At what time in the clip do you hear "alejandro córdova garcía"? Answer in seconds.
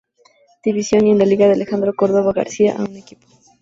1.53-2.73